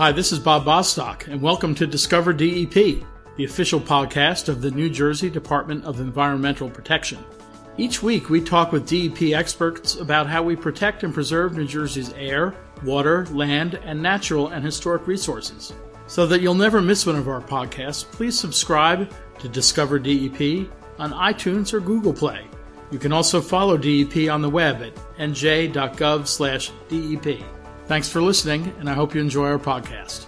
[0.00, 3.04] Hi, this is Bob Bostock, and welcome to Discover DEP,
[3.36, 7.18] the official podcast of the New Jersey Department of Environmental Protection.
[7.76, 12.14] Each week, we talk with DEP experts about how we protect and preserve New Jersey's
[12.14, 15.74] air, water, land, and natural and historic resources.
[16.06, 21.12] So that you'll never miss one of our podcasts, please subscribe to Discover DEP on
[21.12, 22.46] iTunes or Google Play.
[22.90, 25.70] You can also follow DEP on the web at nj.gov/dep.
[27.90, 30.26] Thanks for listening, and I hope you enjoy our podcast.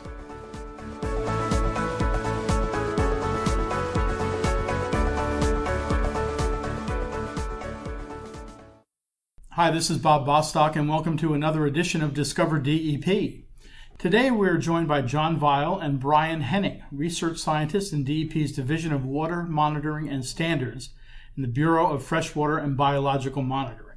[9.51, 13.45] Hi, this is Bob Bostock, and welcome to another edition of Discover DEP.
[13.97, 19.05] Today we're joined by John Vile and Brian Henning, research scientists in DEP's Division of
[19.05, 20.91] Water Monitoring and Standards
[21.37, 23.91] in the Bureau of Freshwater and Biological Monitoring.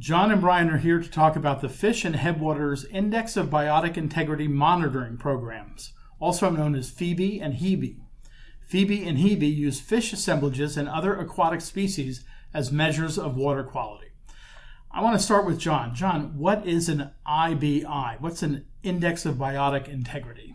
[0.00, 3.98] John and Brian are here to talk about the Fish and Headwaters Index of Biotic
[3.98, 7.98] Integrity Monitoring Programs, also known as FIBI and HIBI.
[8.66, 14.06] FIBI and HIBI use fish assemblages and other aquatic species as measures of water quality.
[14.90, 15.94] I want to start with John.
[15.94, 18.16] John, what is an IBI?
[18.20, 20.54] What's an Index of Biotic Integrity?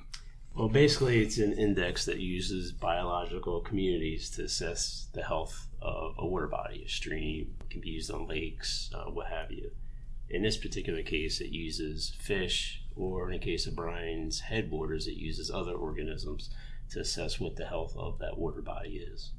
[0.55, 6.25] Well, basically, it's an index that uses biological communities to assess the health of a
[6.25, 9.71] water body, a stream, it can be used on lakes, uh, what have you.
[10.29, 15.17] In this particular case, it uses fish, or in the case of Brian's headwaters, it
[15.17, 16.49] uses other organisms
[16.91, 19.31] to assess what the health of that water body is.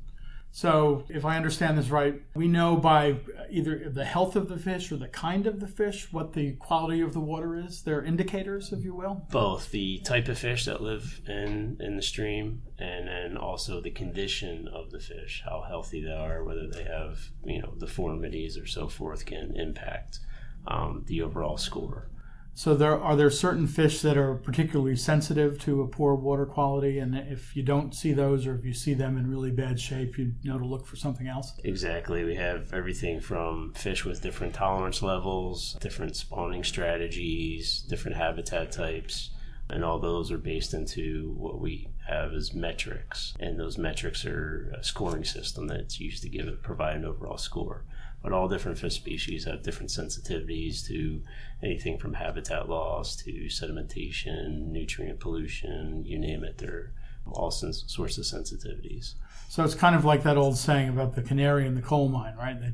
[0.56, 3.16] So, if I understand this right, we know by
[3.50, 7.02] either the health of the fish or the kind of the fish what the quality
[7.02, 7.82] of the water is.
[7.82, 9.26] They're indicators, if you will.
[9.30, 13.90] Both the type of fish that live in in the stream, and then also the
[13.90, 18.66] condition of the fish, how healthy they are, whether they have you know deformities or
[18.66, 20.20] so forth, can impact
[20.66, 22.08] um, the overall score.
[22.56, 26.98] So there are there certain fish that are particularly sensitive to a poor water quality,
[26.98, 30.16] and if you don't see those, or if you see them in really bad shape,
[30.16, 31.52] you know to look for something else.
[31.64, 32.24] Exactly.
[32.24, 39.32] We have everything from fish with different tolerance levels, different spawning strategies, different habitat types,
[39.68, 44.72] and all those are based into what we have as metrics, and those metrics are
[44.74, 47.84] a scoring system that's used to give it provide an overall score
[48.22, 51.22] but all different fish species have different sensitivities to
[51.62, 56.58] anything from habitat loss to sedimentation, nutrient pollution, you name it.
[56.58, 56.92] They're
[57.30, 59.14] all sorts of sensitivities.
[59.48, 62.34] So it's kind of like that old saying about the canary in the coal mine,
[62.36, 62.60] right?
[62.60, 62.72] They,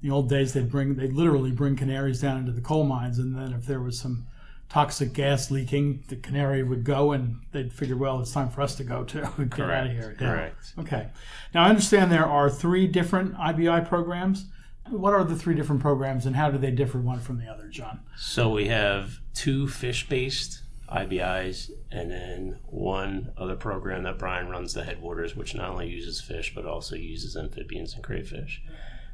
[0.00, 3.36] the old days, they'd bring, they'd literally bring canaries down into the coal mines, and
[3.36, 4.26] then if there was some
[4.68, 8.74] toxic gas leaking, the canary would go and they'd figure, well, it's time for us
[8.76, 9.20] to go too.
[9.38, 9.60] Get Correct.
[9.60, 10.16] out of here.
[10.20, 10.26] Yeah.
[10.28, 10.72] Correct.
[10.78, 11.08] Okay.
[11.54, 14.46] Now, I understand there are three different IBI programs.
[14.90, 17.68] What are the three different programs and how do they differ one from the other,
[17.68, 18.00] John?
[18.16, 24.74] So we have two fish based IBIs and then one other program that Brian runs,
[24.74, 28.62] the Headwaters, which not only uses fish but also uses amphibians and crayfish.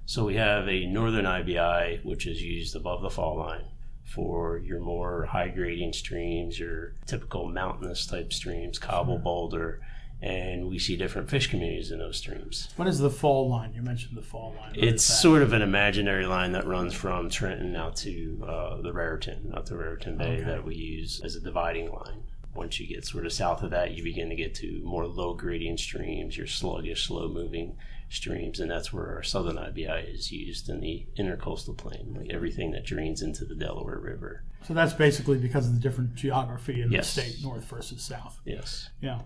[0.07, 3.65] So we have a northern IBI, which is used above the fall line
[4.05, 9.81] for your more high grading streams, your typical mountainous type streams, cobble boulder
[10.23, 12.69] and we see different fish communities in those streams.
[12.77, 13.73] What is the fall line?
[13.75, 14.71] You mentioned the fall line.
[14.71, 18.93] What it's sort of an imaginary line that runs from Trenton out to uh, the
[18.93, 20.45] Raritan, out to Raritan Bay, okay.
[20.45, 22.23] that we use as a dividing line.
[22.55, 25.35] Once you get sort of south of that, you begin to get to more low
[25.35, 27.77] gradient streams, your sluggish, slow moving
[28.09, 32.71] streams, and that's where our southern IBI is used in the intercoastal plain, like everything
[32.71, 34.45] that drains into the Delaware River.
[34.67, 37.15] So that's basically because of the different geography in yes.
[37.15, 38.41] the state, north versus south.
[38.45, 38.89] Yes.
[39.01, 39.21] Yeah.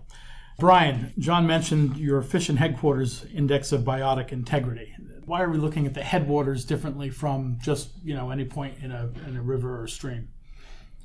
[0.59, 4.93] Brian, John mentioned your fish and Headwaters index of biotic integrity.
[5.25, 8.91] Why are we looking at the headwaters differently from just you know any point in
[8.91, 10.27] a in a river or stream?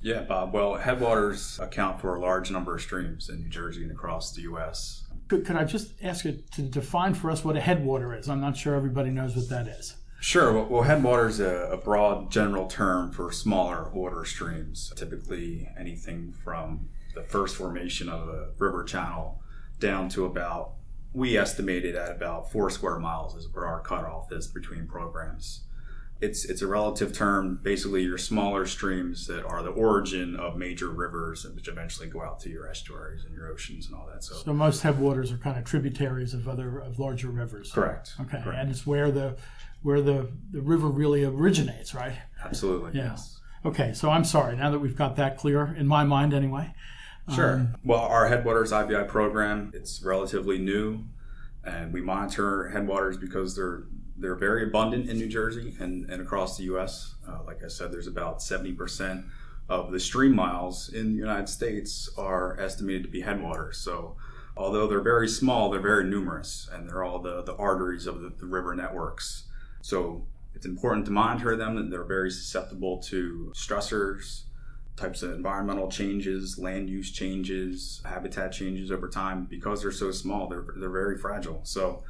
[0.02, 0.52] Yeah, Bob.
[0.52, 4.42] Well, headwaters account for a large number of streams in New Jersey and across the
[4.42, 5.04] U.S.
[5.28, 8.28] Could, could I just ask you to define for us what a headwater is?
[8.28, 9.96] I'm not sure everybody knows what that is.
[10.20, 10.52] Sure.
[10.52, 16.34] Well, well headwater is a, a broad general term for smaller water streams, typically anything
[16.42, 19.40] from the first formation of a river channel
[19.78, 20.72] down to about
[21.12, 25.60] we estimated at about four square miles is where our cutoff is between programs.
[26.20, 27.60] It's it's a relative term.
[27.62, 32.40] Basically, your smaller streams that are the origin of major rivers, which eventually go out
[32.40, 34.24] to your estuaries and your oceans and all that.
[34.24, 37.72] So, so most headwaters are kind of tributaries of other of larger rivers.
[37.72, 38.14] Correct.
[38.20, 38.58] Okay, Correct.
[38.58, 39.36] and it's where the
[39.82, 42.14] where the the river really originates, right?
[42.44, 42.92] Absolutely.
[42.94, 43.10] Yeah.
[43.10, 43.40] Yes.
[43.64, 44.56] Okay, so I'm sorry.
[44.56, 46.74] Now that we've got that clear in my mind, anyway.
[47.32, 47.54] Sure.
[47.54, 51.04] Um, well, our Headwaters IBI program it's relatively new,
[51.64, 53.84] and we monitor headwaters because they're
[54.16, 57.14] they're very abundant in New Jersey and, and across the U.S.
[57.28, 59.24] Uh, like I said, there's about 70%
[59.68, 63.78] of the stream miles in the United States are estimated to be headwaters.
[63.78, 64.16] So,
[64.56, 68.28] although they're very small, they're very numerous, and they're all the, the arteries of the,
[68.38, 69.44] the river networks.
[69.80, 74.42] So, it's important to monitor them, and they're very susceptible to stressors,
[74.96, 79.44] types of environmental changes, land use changes, habitat changes over time.
[79.44, 81.60] Because they're so small, they're, they're very fragile.
[81.64, 82.04] So,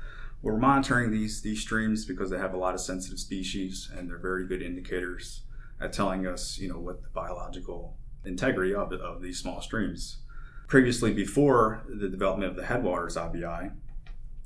[0.45, 4.19] we're monitoring these these streams because they have a lot of sensitive species and they're
[4.19, 5.41] very good indicators
[5.81, 7.97] at telling us, you know, what the biological
[8.27, 10.19] integrity of, of these small streams.
[10.69, 13.71] Previously, before the development of the Headwaters IBI,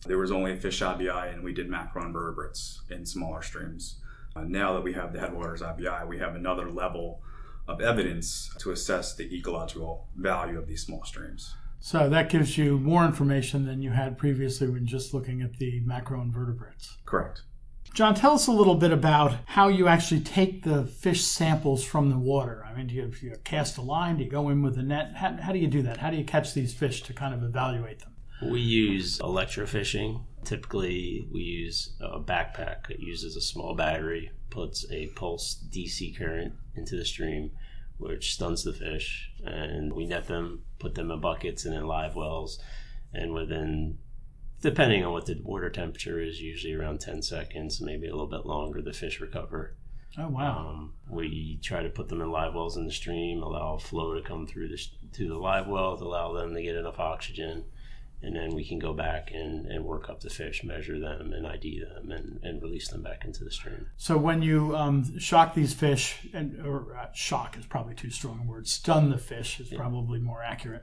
[0.06, 3.96] there was only a fish IBI and we did macroinvertebrates in smaller streams.
[4.36, 7.22] Uh, now that we have the Headwaters IBI, we have another level
[7.68, 11.54] of evidence to assess the ecological value of these small streams.
[11.80, 15.80] So that gives you more information than you had previously when just looking at the
[15.82, 16.96] macroinvertebrates.
[17.04, 17.42] Correct.
[17.94, 22.10] John, tell us a little bit about how you actually take the fish samples from
[22.10, 22.64] the water.
[22.68, 24.18] I mean, do you, do you cast a line?
[24.18, 25.12] Do you go in with a net?
[25.16, 25.98] How, how do you do that?
[25.98, 28.14] How do you catch these fish to kind of evaluate them?
[28.42, 30.22] We use electrofishing.
[30.44, 32.90] Typically, we use a backpack.
[32.90, 37.50] It uses a small battery, puts a pulse DC current into the stream,
[37.98, 42.14] which stuns the fish, and we net them, put them in buckets and in live
[42.14, 42.58] wells,
[43.12, 43.98] and within
[44.60, 48.46] depending on what the water temperature is, usually around 10 seconds, maybe a little bit
[48.46, 49.76] longer, the fish recover.
[50.16, 50.70] Oh wow!
[50.70, 54.22] Um, we try to put them in live wells in the stream, allow flow to
[54.22, 57.64] come through the to the live wells, allow them to get enough oxygen,
[58.20, 61.46] and then we can go back and, and work up the fish, measure them, and
[61.46, 63.86] ID them, and, and release them back into the stream.
[63.96, 68.40] So when you um, shock these fish, and or uh, shock is probably too strong
[68.44, 68.66] a word.
[68.66, 70.82] Stun the fish is probably more accurate.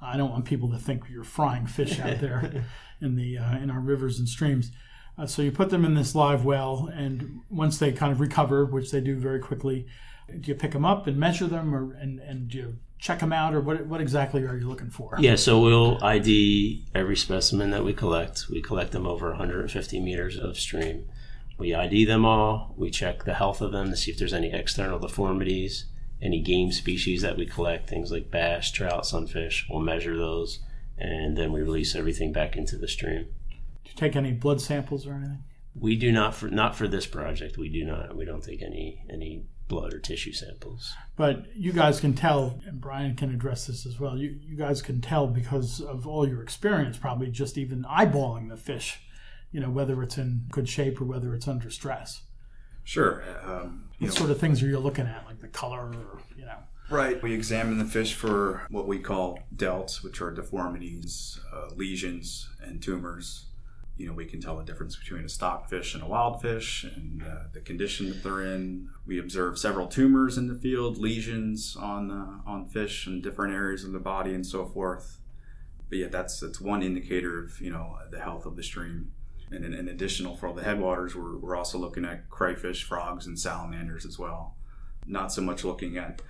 [0.00, 2.64] I don't want people to think you're frying fish out there
[3.00, 4.70] in the uh, in our rivers and streams.
[5.16, 8.64] Uh, so you put them in this live well, and once they kind of recover,
[8.64, 9.84] which they do very quickly,
[10.28, 13.32] do you pick them up and measure them, or and and do you check them
[13.32, 15.16] out, or what what exactly are you looking for?
[15.18, 18.46] Yeah, so we'll ID every specimen that we collect.
[18.50, 21.08] We collect them over 150 meters of stream.
[21.58, 22.74] We ID them all.
[22.76, 25.86] We check the health of them to see if there's any external deformities
[26.20, 29.66] any game species that we collect, things like bass, trout, sunfish.
[29.70, 30.60] We'll measure those,
[30.96, 33.28] and then we release everything back into the stream.
[33.84, 35.44] Do you take any blood samples or anything?
[35.74, 37.56] We do not for not for this project.
[37.56, 38.16] We do not.
[38.16, 40.94] We don't take any any blood or tissue samples.
[41.16, 44.16] But you guys can tell, and Brian can address this as well.
[44.16, 48.56] You you guys can tell because of all your experience, probably just even eyeballing the
[48.56, 49.00] fish.
[49.52, 52.22] You know whether it's in good shape or whether it's under stress.
[52.84, 53.22] Sure.
[53.44, 56.46] Um, what know, sort of things are you looking at, like the color, or you
[56.46, 56.56] know?
[56.90, 57.22] Right.
[57.22, 62.82] We examine the fish for what we call delts, which are deformities, uh, lesions, and
[62.82, 63.44] tumors.
[63.98, 66.84] You know, we can tell the difference between a stock fish and a wild fish
[66.84, 68.88] and uh, the condition that they're in.
[69.04, 73.84] We observe several tumors in the field, lesions on uh, on fish in different areas
[73.84, 75.18] of the body, and so forth.
[75.88, 79.12] But yeah, that's that's one indicator of you know the health of the stream.
[79.50, 83.26] And in, in additional for all the headwaters, we're, we're also looking at crayfish, frogs,
[83.26, 84.54] and salamanders as well.
[85.06, 86.20] Not so much looking at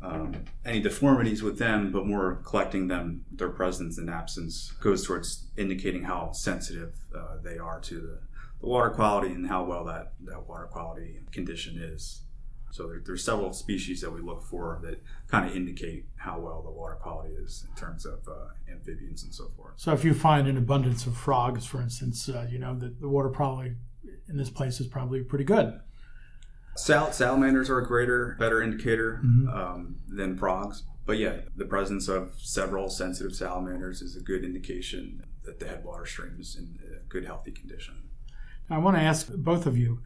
[0.00, 5.48] um, any deformities with them, but more collecting them, their presence and absence goes towards
[5.56, 8.20] indicating how sensitive uh, they are to the,
[8.60, 12.22] the, water quality and how well that, that water quality condition is.
[12.70, 16.62] So there, there's several species that we look for that kind of indicate how well
[16.62, 19.72] the water quality is in terms of uh, amphibians and so forth.
[19.76, 23.08] So if you find an abundance of frogs, for instance, uh, you know that the
[23.08, 23.74] water probably
[24.28, 25.80] in this place is probably pretty good.
[26.78, 29.48] Sal- salamanders are a greater, better indicator mm-hmm.
[29.48, 30.84] um, than frogs.
[31.06, 36.06] But yeah, the presence of several sensitive salamanders is a good indication that the headwater
[36.06, 38.02] stream is in a good, healthy condition.
[38.68, 40.00] I want to ask both of you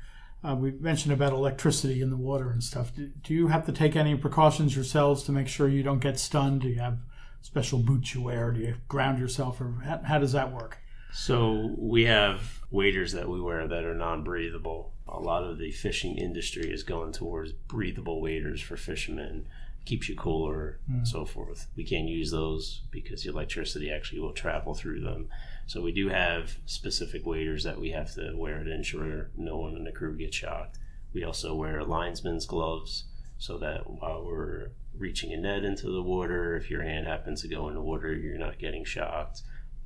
[0.45, 2.95] uh, we mentioned about electricity in the water and stuff.
[2.95, 6.19] Do, do, you have to take any precautions yourselves to make sure you don't get
[6.19, 6.63] stunned?
[6.63, 6.99] Do you have
[7.43, 8.51] special boots you wear?
[8.51, 10.79] Do you ground yourself, or how, how does that work?
[11.13, 14.95] So we have waders that we wear that are non-breathable.
[15.07, 19.47] A lot of the fishing industry is going towards breathable waders for fishermen.
[19.85, 20.99] Keeps you cooler mm.
[20.99, 21.67] and so forth.
[21.77, 25.29] We can't use those because the electricity actually will travel through them.
[25.67, 29.77] So we do have specific waders that we have to wear to ensure no one
[29.77, 30.79] in the crew gets shocked.
[31.13, 33.05] We also wear linesman's gloves
[33.37, 37.49] so that while we're reaching a net into the water, if your hand happens to
[37.49, 39.43] go in the water, you're not getting shocked.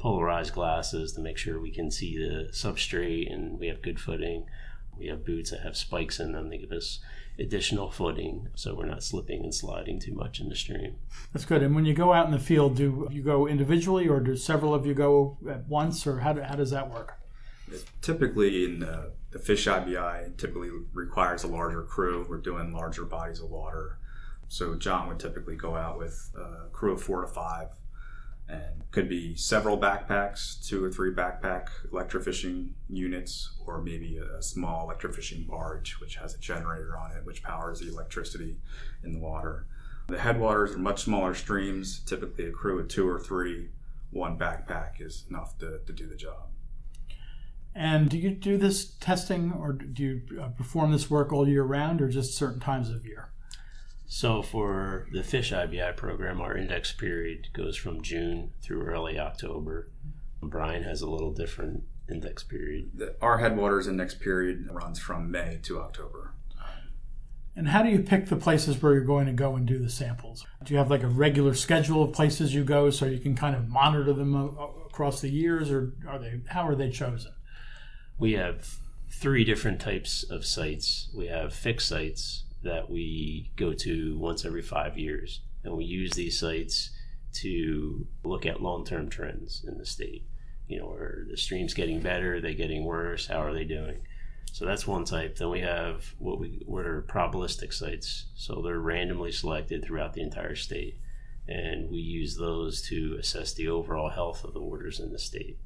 [0.07, 4.47] Polarized glasses to make sure we can see the substrate and we have good footing.
[4.97, 7.01] We have boots that have spikes in them to give us
[7.41, 10.95] additional footing so we're not slipping and sliding too much in the stream.
[11.33, 11.61] That's good.
[11.61, 14.75] And when you go out in the field, do you go individually or do several
[14.75, 17.15] of you go at once or how, do, how does that work?
[18.01, 22.25] Typically, in the, the fish IBI, typically requires a larger crew.
[22.29, 23.99] We're doing larger bodies of water.
[24.47, 27.71] So John would typically go out with a crew of four to five,
[28.49, 34.89] and could be several backpacks, two or three backpack electrofishing units, or maybe a, small
[34.89, 38.57] electrofishing barge which has a generator on it which powers the electricity
[39.03, 39.67] in the water.
[40.09, 43.71] The headwaters are much smaller streams, typically a crew of two or three.
[44.11, 46.49] One backpack is enough to, to do the job.
[47.75, 51.65] And do you do this testing or do you uh, perform this work all year
[51.65, 53.33] round or just certain times of year?
[54.07, 59.91] So for the fish IBI program, our index period goes from June through early October.
[60.43, 62.93] Brian has a little different index period.
[62.95, 66.35] The, our headwaters index period runs from May to October.
[67.57, 69.89] And how do you pick the places where you're going to go and do the
[69.89, 70.47] samples?
[70.63, 73.57] Do you have like a regular schedule of places you go so you can kind
[73.57, 74.35] of monitor them
[74.87, 77.33] across the years, or are they how are they chosen?
[78.19, 78.79] we have
[79.11, 81.09] three different types of sites.
[81.15, 86.13] We have fixed sites that we go to once every five years, and we use
[86.13, 86.91] these sites
[87.35, 90.25] to look at long term trends in the state.
[90.69, 92.37] You know, are the streams getting better?
[92.37, 93.27] Are they getting worse?
[93.27, 93.99] How are they doing?
[94.53, 95.37] So that's one type.
[95.37, 98.27] Then we have what we what are probabilistic sites.
[98.35, 100.99] So they're randomly selected throughout the entire state,
[101.47, 105.59] and we use those to assess the overall health of the waters in the state.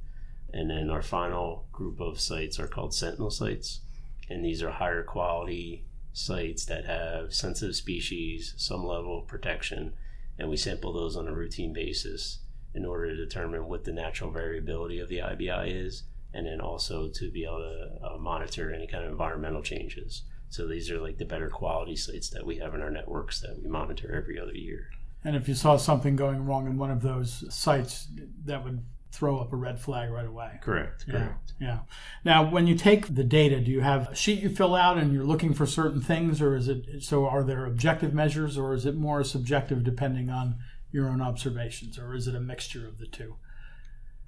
[0.52, 3.80] And then our final group of sites are called sentinel sites.
[4.28, 9.92] And these are higher quality sites that have sensitive species, some level of protection,
[10.38, 12.40] and we sample those on a routine basis
[12.74, 17.08] in order to determine what the natural variability of the IBI is, and then also
[17.08, 20.22] to be able to uh, monitor any kind of environmental changes.
[20.48, 23.60] So these are like the better quality sites that we have in our networks that
[23.62, 24.88] we monitor every other year.
[25.24, 28.08] And if you saw something going wrong in one of those sites,
[28.44, 30.58] that would throw up a red flag right away.
[30.62, 31.06] Correct.
[31.06, 31.52] Correct.
[31.60, 31.66] Yeah.
[31.66, 31.78] yeah.
[32.24, 35.12] Now, when you take the data, do you have a sheet you fill out and
[35.12, 37.26] you're looking for certain things, or is it so?
[37.26, 40.56] Are there objective measures, or is it more subjective depending on
[40.92, 43.36] your own observations, or is it a mixture of the two?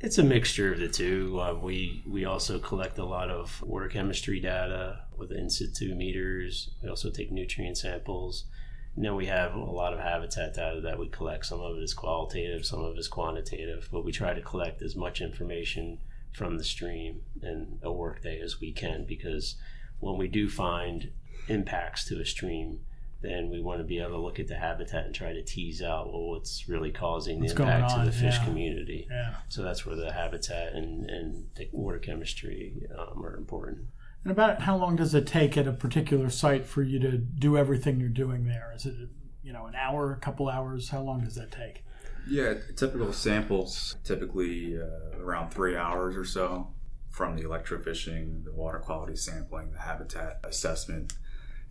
[0.01, 1.41] It's a mixture of the two.
[1.41, 6.71] Uh, we we also collect a lot of water chemistry data with in situ meters.
[6.83, 8.47] We also take nutrient samples.
[8.95, 11.47] And then we have a lot of habitat data that we collect.
[11.47, 14.83] Some of it is qualitative, some of it is quantitative, but we try to collect
[14.83, 15.99] as much information
[16.33, 19.57] from the stream in a workday as we can because
[20.01, 21.11] when we do find
[21.49, 22.81] impacts to a stream,
[23.23, 25.81] then we want to be able to look at the habitat and try to tease
[25.81, 28.45] out well, what's really causing the what's impact to the fish yeah.
[28.45, 29.07] community.
[29.09, 29.35] Yeah.
[29.49, 33.87] So that's where the habitat and, and the water chemistry um, are important.
[34.25, 37.57] And about how long does it take at a particular site for you to do
[37.57, 38.73] everything you're doing there?
[38.75, 38.95] Is it,
[39.43, 40.91] you know, an hour, a couple hours?
[40.91, 41.85] How long does that take?
[42.29, 46.73] Yeah, typical samples typically uh, around three hours or so
[47.11, 51.13] from the electrofishing, the water quality sampling, the habitat assessment.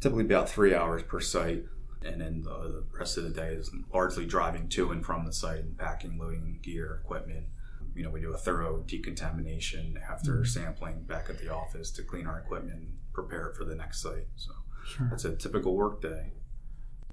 [0.02, 1.64] Typically about three hours per site,
[2.04, 5.60] and then the rest of the day is largely driving to and from the site
[5.60, 7.46] and packing, loading gear, equipment,
[7.96, 10.44] you know, we do a thorough decontamination after mm-hmm.
[10.46, 14.02] sampling back at the office to clean our equipment and prepare it for the next
[14.02, 14.28] site.
[14.36, 14.52] So
[14.86, 15.08] sure.
[15.10, 16.34] that's a typical work day.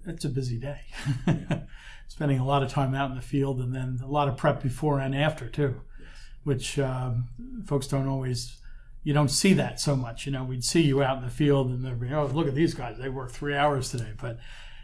[0.06, 0.80] It's a busy day.
[2.08, 4.62] Spending a lot of time out in the field and then a lot of prep
[4.62, 6.08] before and after too, yes.
[6.44, 7.28] which um,
[7.66, 8.56] folks don't always.
[9.04, 10.26] You don't see that so much.
[10.26, 12.54] You know, we'd see you out in the field and they'd be, oh, look at
[12.54, 12.98] these guys.
[12.98, 14.12] They work three hours today.
[14.20, 14.38] But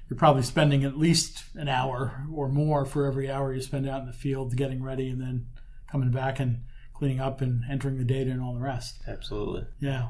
[0.09, 4.01] you're probably spending at least an hour or more for every hour you spend out
[4.01, 5.47] in the field getting ready and then
[5.91, 6.63] coming back and
[6.95, 9.03] cleaning up and entering the data and all the rest.
[9.07, 9.67] Absolutely.
[9.81, 10.09] Yeah.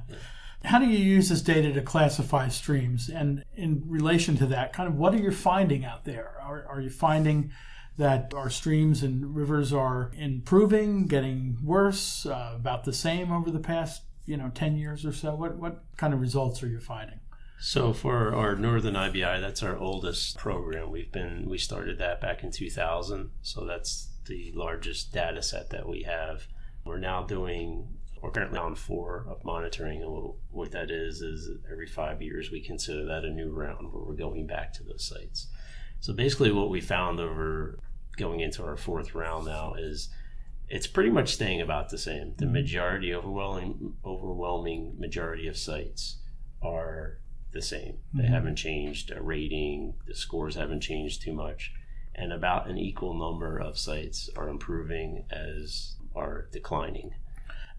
[0.65, 3.09] How do you use this data to classify streams?
[3.09, 6.37] And in relation to that, kind of what are you finding out there?
[6.43, 7.51] Are, are you finding
[7.97, 13.61] that our streams and rivers are improving, getting worse, uh, about the same over the
[13.61, 15.35] past, you know, 10 years or so?
[15.35, 17.21] What, what kind of results are you finding?
[17.61, 20.91] So for our Northern IBI, that's our oldest program.
[20.91, 25.89] We've been we started that back in 2000, so that's the largest data set that
[25.89, 26.47] we have.
[26.85, 27.89] We're now doing,
[28.23, 30.03] we're currently on four of monitoring.
[30.03, 34.03] And what that is, is every five years we consider that a new round where
[34.03, 35.49] we're going back to those sites.
[36.01, 37.79] So basically, what we found over
[38.17, 40.11] going into our fourth round now is
[40.69, 42.35] it's pretty much staying about the same.
[42.37, 42.55] The mm-hmm.
[42.55, 46.21] majority, overwhelming, overwhelming majority of sites
[46.63, 47.19] are
[47.53, 47.99] the same.
[48.13, 48.33] They mm-hmm.
[48.33, 49.95] haven't changed a rating.
[50.07, 51.73] The scores haven't changed too much
[52.15, 57.13] and about an equal number of sites are improving as are declining.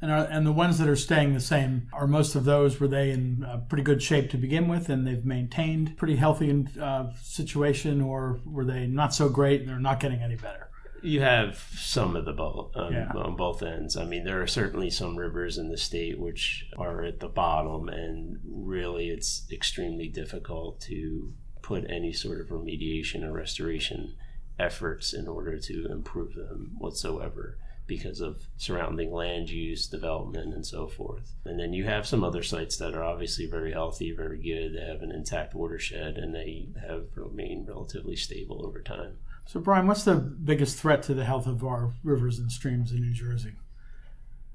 [0.02, 2.88] And, are, and the ones that are staying the same are most of those were
[2.88, 8.02] they in pretty good shape to begin with and they've maintained pretty healthy uh, situation
[8.02, 10.70] or were they not so great and they're not getting any better
[11.06, 13.12] you have some of the both um, yeah.
[13.16, 13.96] on both ends.
[13.96, 17.90] I mean, there are certainly some rivers in the state which are at the bottom,
[17.90, 24.16] and really, it's extremely difficult to put any sort of remediation or restoration
[24.60, 27.58] efforts in order to improve them whatsoever
[27.88, 31.34] because of surrounding land use, development, and so forth.
[31.46, 34.76] And then you have some other sites that are obviously very healthy, very good.
[34.76, 39.18] They have an intact watershed and they have remained relatively stable over time.
[39.46, 43.02] So, Brian, what's the biggest threat to the health of our rivers and streams in
[43.02, 43.54] New Jersey?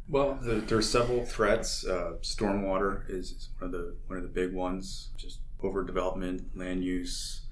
[0.09, 1.87] Well, the, there are several threats.
[1.87, 5.11] Uh, stormwater is one of the one of the big ones.
[5.17, 7.43] Just overdevelopment, land use,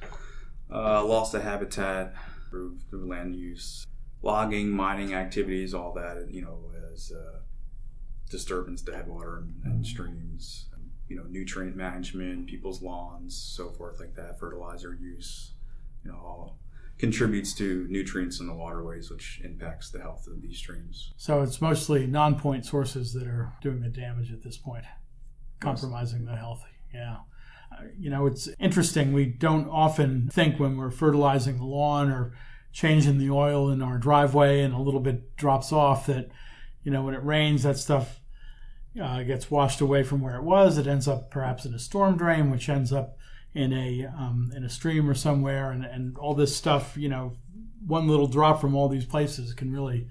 [0.72, 2.14] uh, loss of habitat
[2.48, 3.86] through, through land use,
[4.22, 6.58] logging, mining activities, all that, you know,
[6.92, 7.38] as uh,
[8.30, 10.66] disturbance to headwater and, and, streams,
[11.08, 15.52] you know, nutrient management, people's lawns, so forth, like that, fertilizer use,
[16.04, 16.58] you know, all
[16.98, 21.12] contributes to nutrients in the waterways, which impacts the health of these streams.
[21.16, 24.84] So it's mostly non point sources that are doing the damage at this point,
[25.60, 26.62] compromising the health.
[26.92, 27.18] Yeah.
[27.98, 29.12] You know, it's interesting.
[29.12, 32.34] We don't often think when we're fertilizing the lawn or
[32.72, 36.30] changing the oil in our driveway and a little bit drops off that,
[36.84, 38.20] you know, when it rains, that stuff
[39.00, 40.78] uh, gets washed away from where it was.
[40.78, 43.16] It ends up perhaps in a storm drain, which ends up
[43.54, 46.96] in a um, in a stream or somewhere, and, and all this stuff.
[46.96, 47.36] You know,
[47.86, 50.08] one little drop from all these places can really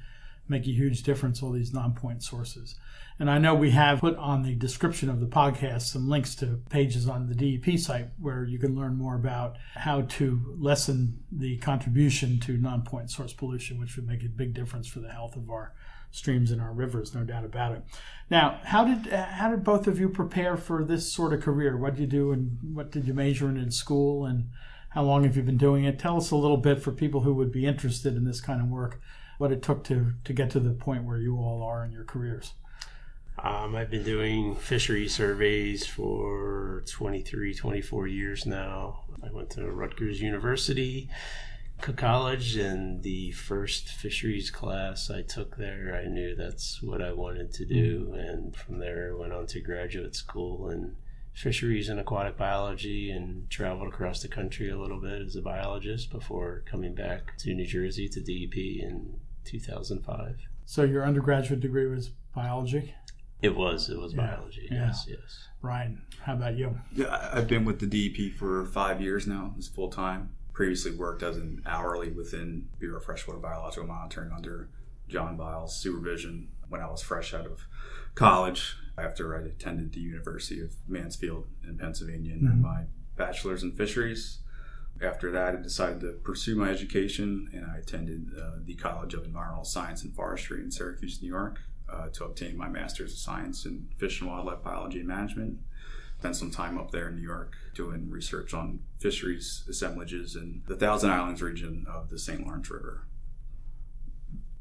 [0.47, 1.41] make a huge difference.
[1.43, 2.75] All these non-point sources.
[3.19, 6.59] And I know we have put on the description of the podcast some links to
[6.69, 11.57] pages on the DEP site where you can learn more about how to lessen the
[11.57, 15.35] contribution to non point source pollution, which would make a big difference for the health
[15.35, 15.73] of our
[16.11, 17.83] streams and our rivers, no doubt about it.
[18.29, 21.75] Now, how did how did both of you prepare for this sort of career?
[21.75, 24.49] What did you do and what did you major in in school and
[24.89, 25.99] how long have you been doing it?
[25.99, 28.67] Tell us a little bit for people who would be interested in this kind of
[28.67, 29.01] work,
[29.37, 32.03] what it took to to get to the point where you all are in your
[32.03, 32.53] careers.
[33.39, 39.03] Um, I've been doing fishery surveys for 23, 24 years now.
[39.23, 41.09] I went to Rutgers University,
[41.79, 47.53] College, and the first fisheries class I took there, I knew that's what I wanted
[47.53, 48.13] to do.
[48.17, 50.95] And from there, went on to graduate school in
[51.33, 56.09] fisheries and aquatic biology and traveled across the country a little bit as a biologist
[56.09, 60.39] before coming back to New Jersey to DEP in 2005.
[60.65, 62.95] So, your undergraduate degree was biology?
[63.41, 63.89] It was.
[63.89, 64.35] It was yeah.
[64.35, 64.67] biology.
[64.71, 64.87] Yeah.
[64.87, 65.05] Yes.
[65.07, 65.47] Yes.
[65.61, 66.79] Brian, how about you?
[66.93, 69.53] Yeah, I've been with the DEP for five years now.
[69.57, 70.29] It's full time.
[70.53, 74.69] Previously worked as an hourly within Bureau of Freshwater Biological Monitoring under
[75.07, 77.65] John Vile's supervision when I was fresh out of
[78.15, 78.75] college.
[78.97, 82.61] After I attended the University of Mansfield in Pennsylvania and mm-hmm.
[82.61, 82.83] my
[83.15, 84.39] bachelor's in fisheries.
[84.99, 89.25] After that, I decided to pursue my education and I attended uh, the College of
[89.25, 93.65] Environmental Science and Forestry in Syracuse, New York uh, to obtain my master's of science
[93.65, 95.59] in fish and wildlife biology and management.
[96.19, 100.75] Spent some time up there in New York doing research on fisheries assemblages in the
[100.75, 102.45] Thousand Islands region of the St.
[102.45, 103.05] Lawrence River.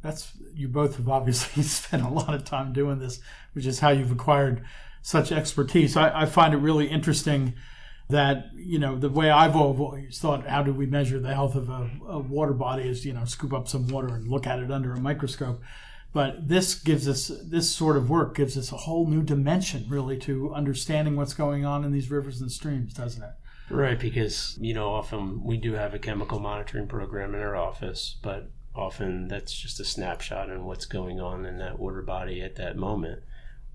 [0.02, 3.20] That's you both have obviously spent a lot of time doing this,
[3.54, 4.64] which is how you've acquired
[5.02, 5.96] such expertise.
[5.96, 7.54] I, I find it really interesting
[8.08, 11.68] that you know the way I've always thought, how do we measure the health of
[11.68, 12.88] a, a, water body?
[12.88, 15.62] Is you know scoop up some water and look at it under a microscope.
[16.12, 20.16] But this gives us this sort of work gives us a whole new dimension, really,
[20.20, 23.34] to understanding what's going on in these rivers and streams, doesn't it?
[23.68, 28.16] Right, because you know often we do have a chemical monitoring program in our office,
[28.22, 32.56] but often that's just a snapshot on what's going on in that water body at
[32.56, 33.22] that moment.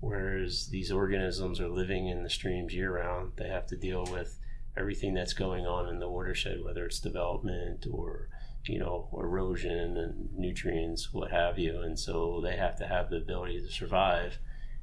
[0.00, 4.38] Whereas these organisms are living in the streams year round, they have to deal with
[4.76, 8.28] everything that's going on in the watershed, whether it's development or
[8.64, 11.80] you know, erosion and nutrients, what have you.
[11.80, 14.38] And so they have to have the ability to survive.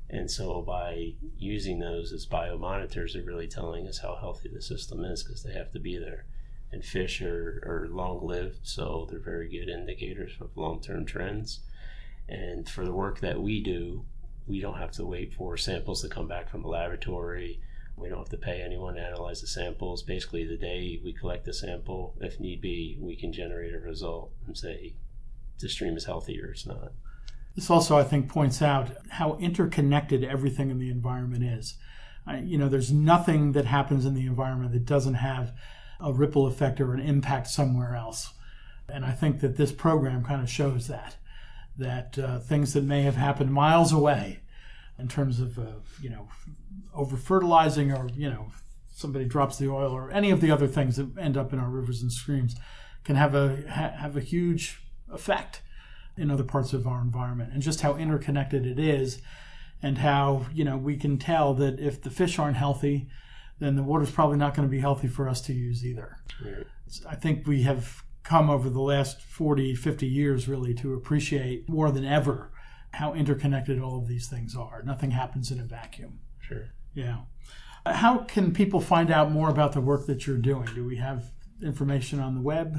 [0.10, 5.06] And so by using those as biomonitors, they're really telling us how healthy the system
[5.06, 6.26] is because they have to be there.
[6.72, 11.62] And fish are, are long lived, so they're very good indicators of long term trends.
[12.28, 14.06] And for the work that we do,
[14.46, 17.60] we don't have to wait for samples to come back from the laboratory
[18.00, 20.04] we don't have to pay anyone to analyze the samples.
[20.04, 24.32] Basically, the day we collect the sample, if need be, we can generate a result
[24.48, 24.96] and say
[25.60, 26.94] the stream is healthy or it's not.
[27.56, 31.76] This also, I think, points out how interconnected everything in the environment is.
[32.44, 35.52] You know, there's nothing that happens in the environment that doesn't have
[36.00, 38.34] a ripple effect or an impact somewhere else.
[38.88, 41.18] And I think that this program kind of shows that,
[41.78, 44.42] that uh, things that may have happened miles away
[45.00, 46.28] in terms of, uh, you know,
[46.94, 48.52] over fertilizing or you know
[48.92, 51.70] somebody drops the oil or any of the other things that end up in our
[51.70, 52.56] rivers and streams
[53.04, 54.82] can have a ha- have a huge
[55.12, 55.62] effect
[56.18, 59.22] in other parts of our environment and just how interconnected it is
[59.82, 63.08] and how you know we can tell that if the fish aren't healthy
[63.60, 66.18] then the water's probably not going to be healthy for us to use either.
[66.44, 66.66] Right.
[67.08, 71.92] I think we have come over the last 40, 50 years really to appreciate more
[71.92, 72.52] than ever
[72.91, 74.82] how interconnected all of these things are.
[74.84, 76.19] Nothing happens in a vacuum.
[76.39, 76.69] Sure.
[76.93, 77.19] Yeah.
[77.86, 80.67] How can people find out more about the work that you're doing?
[80.75, 82.78] Do we have information on the web?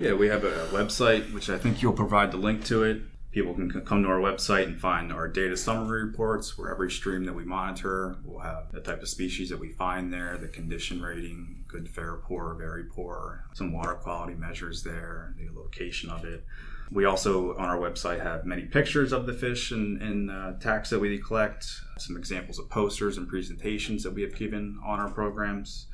[0.00, 3.02] Yeah, we have a website, which I think you'll provide the link to it.
[3.30, 7.24] People can come to our website and find our data summary reports where every stream
[7.24, 11.02] that we monitor will have the type of species that we find there, the condition
[11.02, 16.44] rating, good, fair, poor, very poor, some water quality measures there, the location of it.
[16.90, 20.90] We also, on our website, have many pictures of the fish and, and uh, taxa
[20.90, 21.66] that we collect,
[21.98, 25.86] some examples of posters and presentations that we have given on our programs.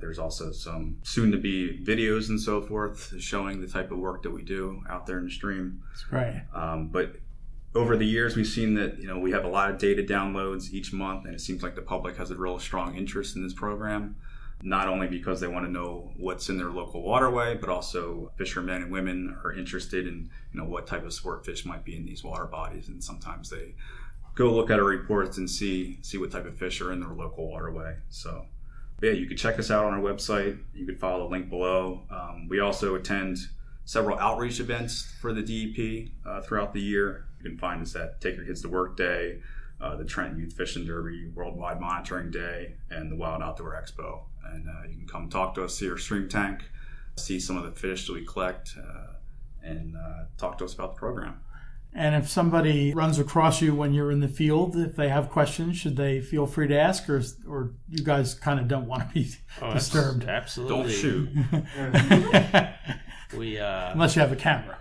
[0.00, 4.22] There's also some soon to be videos and so forth showing the type of work
[4.22, 5.82] that we do out there in the stream.
[5.90, 6.42] That's right.
[6.54, 7.16] Um, but
[7.74, 10.72] over the years, we've seen that you know we have a lot of data downloads
[10.72, 13.54] each month, and it seems like the public has a real strong interest in this
[13.54, 14.16] program.
[14.64, 18.82] Not only because they want to know what's in their local waterway, but also fishermen
[18.82, 22.06] and women are interested in you know what type of sport fish might be in
[22.06, 23.74] these water bodies, and sometimes they
[24.34, 27.10] go look at our reports and see see what type of fish are in their
[27.10, 27.96] local waterway.
[28.08, 28.46] So
[29.02, 30.58] yeah, you can check us out on our website.
[30.74, 32.02] You can follow the link below.
[32.08, 33.38] Um, we also attend
[33.84, 37.26] several outreach events for the DEP uh, throughout the year.
[37.42, 39.40] You can find us at Take Your Kids to Work Day,
[39.80, 44.20] uh, the Trent Youth Fishing Derby, World Water Monitoring Day, and the Wild Outdoor Expo.
[44.44, 46.60] And uh, you can come talk to us, see our stream tank,
[47.16, 49.14] see some of the fish that we collect, uh,
[49.62, 51.40] and uh, talk to us about the program.
[51.94, 55.76] And if somebody runs across you when you're in the field, if they have questions,
[55.76, 59.14] should they feel free to ask, or or you guys kind of don't want to
[59.14, 60.24] be Oh, disturbed?
[60.24, 60.74] Absolutely.
[60.74, 61.28] Don't shoot.
[63.36, 64.78] We uh, Unless you have a camera.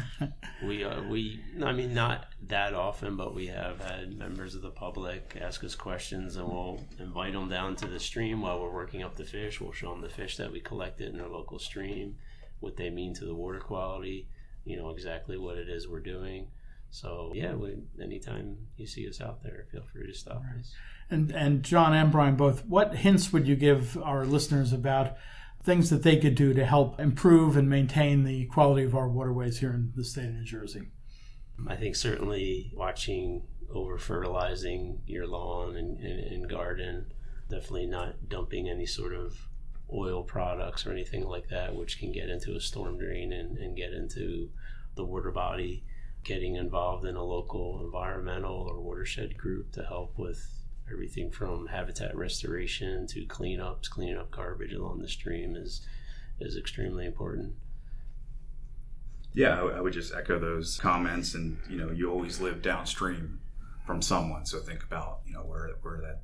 [0.66, 4.70] we uh, we I mean not that often, but we have had members of the
[4.70, 9.02] public ask us questions, and we'll invite them down to the stream while we're working
[9.02, 9.60] up the fish.
[9.60, 12.16] We'll show them the fish that we collected in our local stream,
[12.60, 14.28] what they mean to the water quality,
[14.64, 16.48] you know exactly what it is we're doing.
[16.90, 20.72] So yeah, we, anytime you see us out there, feel free to stop us.
[21.10, 25.16] And and John and Brian both, what hints would you give our listeners about
[25.64, 29.58] things that they could do to help improve and maintain the quality of our waterways
[29.58, 30.88] here in the state of New Jersey?
[31.66, 37.12] I think certainly watching over fertilizing your lawn and, and, and garden,
[37.48, 39.36] definitely not dumping any sort of
[39.92, 43.76] oil products or anything like that, which can get into a storm drain and, and
[43.76, 44.50] get into
[44.96, 45.84] the water body.
[46.24, 52.16] Getting involved in a local environmental or watershed group to help with everything from habitat
[52.16, 55.86] restoration to cleanups, cleaning up garbage along the stream is
[56.40, 57.54] is extremely important.
[59.32, 61.34] Yeah, I would- just echo those comments.
[61.34, 63.40] And you know, you always live downstream
[63.86, 66.22] from someone, so think about you know where where that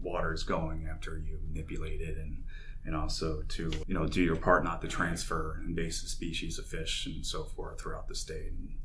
[0.00, 2.44] water is going after you manipulate it, and
[2.84, 7.06] and also to you know do your part not to transfer invasive species of fish
[7.06, 8.52] and so forth throughout the state.
[8.52, 8.76] And,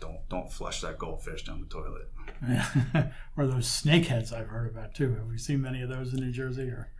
[0.00, 2.10] don't don't flush that goldfish down the toilet.
[3.36, 5.14] or those snakeheads I've heard about too.
[5.14, 6.90] Have we seen many of those in New Jersey, or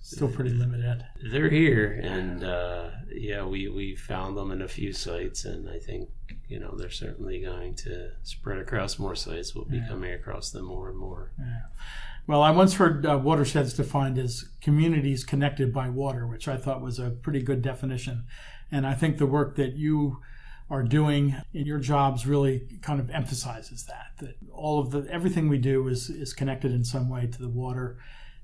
[0.00, 1.04] still pretty limited?
[1.30, 5.78] They're here, and uh, yeah, we we found them in a few sites, and I
[5.78, 6.10] think
[6.48, 9.54] you know they're certainly going to spread across more sites.
[9.54, 11.32] We'll be coming across them more and more.
[12.26, 16.82] Well, I once heard uh, watersheds defined as communities connected by water, which I thought
[16.82, 18.24] was a pretty good definition.
[18.70, 20.20] And I think the work that you
[20.70, 25.48] are doing in your jobs really kind of emphasizes that that all of the everything
[25.48, 27.98] we do is is connected in some way to the water,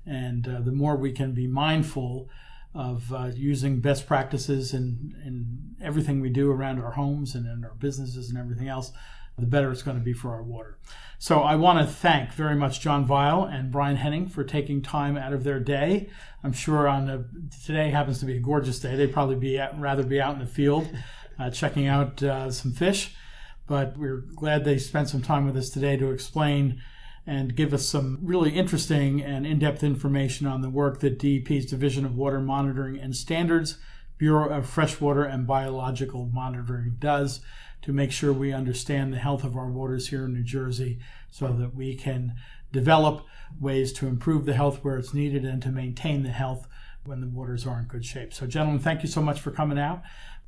[0.05, 2.29] and uh, the more we can be mindful
[2.73, 7.63] of uh, using best practices in in everything we do around our homes and in
[7.63, 8.91] our businesses and everything else,
[9.37, 10.77] the better it's going to be for our water.
[11.17, 15.15] So I want to thank very much John Vile and Brian Henning for taking time
[15.15, 16.09] out of their day.
[16.43, 17.23] I'm sure on a,
[17.65, 18.95] today happens to be a gorgeous day.
[18.95, 20.87] They'd probably be at, rather be out in the field
[21.39, 23.15] uh, checking out uh, some fish,
[23.67, 26.81] but we're glad they spent some time with us today to explain
[27.27, 32.05] and give us some really interesting and in-depth information on the work that DEP's Division
[32.05, 33.77] of Water Monitoring and Standards
[34.17, 37.41] Bureau of Freshwater and Biological Monitoring does
[37.81, 41.47] to make sure we understand the health of our waters here in New Jersey so
[41.47, 42.35] that we can
[42.71, 43.25] develop
[43.59, 46.67] ways to improve the health where it's needed and to maintain the health
[47.03, 48.33] when the waters are in good shape.
[48.33, 50.01] So, gentlemen, thank you so much for coming out.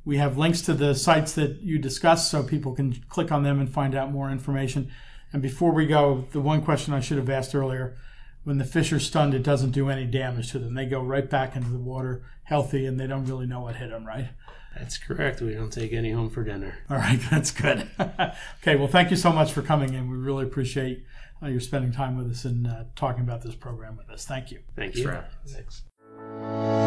[0.04, 3.60] We have links to the sites that you discussed so people can click on them
[3.60, 4.90] and find out more information.
[5.32, 7.96] And before we go, the one question I should have asked earlier
[8.44, 10.72] when the fish are stunned, it doesn't do any damage to them.
[10.72, 13.90] They go right back into the water healthy and they don't really know what hit
[13.90, 14.30] them, right?
[14.74, 15.42] That's correct.
[15.42, 16.78] We don't take any home for dinner.
[16.90, 17.90] All right, that's good.
[18.00, 20.10] okay, well, thank you so much for coming in.
[20.10, 21.04] We really appreciate
[21.42, 24.24] uh, you're spending time with us and uh, talking about this program with us.
[24.24, 24.60] Thank you.
[24.74, 25.04] Thank Thanks you.
[25.04, 25.52] for having us.
[25.52, 26.77] Thanks.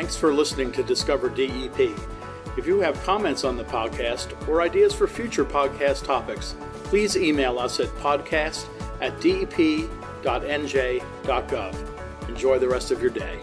[0.00, 1.78] Thanks for listening to Discover DEP.
[2.56, 7.58] If you have comments on the podcast or ideas for future podcast topics, please email
[7.58, 8.64] us at podcast
[9.02, 9.88] at dep.nj.gov.
[12.30, 13.42] Enjoy the rest of your day.